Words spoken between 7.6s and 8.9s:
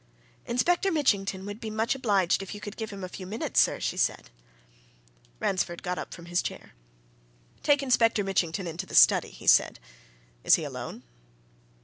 "Take Inspector Mitchington into